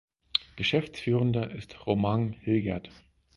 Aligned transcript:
Geschäftsführender 0.55 1.51
ist 1.51 1.85
Romain 1.85 2.33
Hilgert. 2.33 2.89